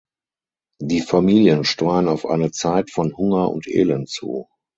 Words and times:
Die 0.81 1.01
Familien 1.01 1.63
steuern 1.63 2.07
auf 2.07 2.25
eine 2.25 2.49
Zeit 2.49 2.89
von 2.89 3.15
Hunger 3.17 3.51
und 3.51 3.67
Elend 3.67 4.09
zu. 4.09 4.47